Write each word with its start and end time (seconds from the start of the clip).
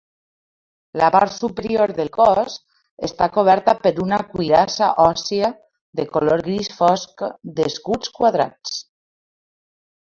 La 1.01 1.09
part 1.15 1.33
superior 1.33 1.93
del 1.99 2.09
cos 2.15 2.55
està 3.09 3.27
coberta 3.35 3.75
per 3.85 3.93
una 4.05 4.19
cuirassa 4.33 4.89
òssia 5.05 5.53
de 6.01 6.09
color 6.19 6.47
gris 6.51 6.75
fosc 6.83 7.25
d'escuts 7.61 8.17
quadrats. 8.21 8.85